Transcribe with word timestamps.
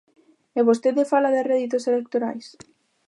¿E 0.59 0.61
vostede 0.69 1.09
fala 1.11 1.33
de 1.35 1.45
réditos 1.51 1.83
electorais? 1.91 2.47